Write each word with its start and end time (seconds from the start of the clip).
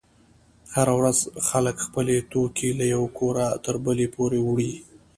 هره 0.73 0.93
ورځ 0.99 1.17
خلک 1.47 1.75
خپل 1.85 2.05
توکي 2.31 2.69
له 2.79 2.85
یوه 2.93 3.09
کوره 3.17 3.45
تر 3.65 3.75
بله 3.85 4.05
پورې 4.15 4.39
وړي. 4.47 4.73